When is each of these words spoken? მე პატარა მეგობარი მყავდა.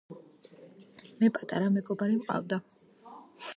მე 1.19 1.29
პატარა 1.35 1.69
მეგობარი 1.77 2.19
მყავდა. 2.23 2.61